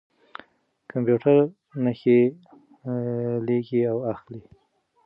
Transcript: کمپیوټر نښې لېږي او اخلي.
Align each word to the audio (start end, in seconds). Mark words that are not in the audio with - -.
کمپیوټر 0.91 1.37
نښې 1.83 2.19
لېږي 3.47 3.81
او 3.91 3.97
اخلي. 4.13 4.41